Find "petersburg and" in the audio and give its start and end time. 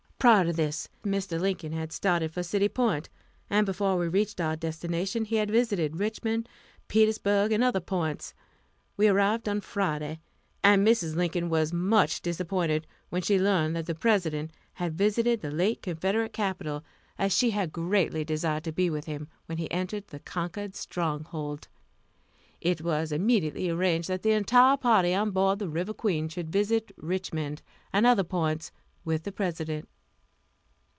6.87-7.63